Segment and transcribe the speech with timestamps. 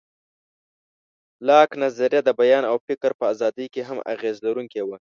[1.47, 4.89] لاک نظریه د بیان او فکر په ازادۍ کې هم اغېز لرونکی و.